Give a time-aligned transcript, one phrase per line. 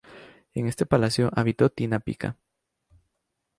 [0.55, 2.35] En este palacio habitó Tina Pica.